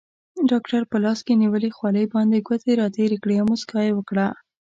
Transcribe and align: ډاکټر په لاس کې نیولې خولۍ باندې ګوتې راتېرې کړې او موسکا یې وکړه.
ډاکټر 0.49 0.81
په 0.91 0.97
لاس 1.03 1.19
کې 1.25 1.33
نیولې 1.41 1.69
خولۍ 1.77 2.05
باندې 2.13 2.43
ګوتې 2.47 2.71
راتېرې 2.81 3.17
کړې 3.23 3.35
او 3.41 3.45
موسکا 3.51 3.79
یې 3.87 3.93
وکړه. 3.95 4.27